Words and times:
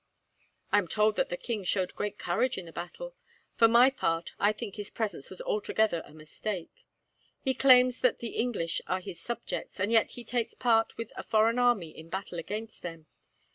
"I 0.71 0.79
am 0.79 0.87
told 0.87 1.15
that 1.17 1.29
the 1.29 1.37
king 1.37 1.63
showed 1.63 1.93
great 1.93 2.17
courage 2.17 2.57
in 2.57 2.65
the 2.65 2.71
battle. 2.71 3.13
For 3.53 3.67
my 3.67 3.91
part, 3.91 4.31
I 4.39 4.51
think 4.51 4.73
his 4.73 4.89
presence 4.89 5.29
was 5.29 5.43
altogether 5.43 6.01
a 6.03 6.11
mistake. 6.11 6.87
He 7.39 7.53
claims 7.53 7.99
that 7.99 8.17
the 8.17 8.29
English 8.35 8.81
are 8.87 8.99
his 8.99 9.19
subjects, 9.21 9.79
and 9.79 9.91
yet 9.91 10.09
he 10.13 10.23
takes 10.23 10.55
part 10.55 10.97
with 10.97 11.13
a 11.15 11.21
foreign 11.21 11.59
army 11.59 11.95
in 11.95 12.09
battle 12.09 12.39
against 12.39 12.81
them. 12.81 13.05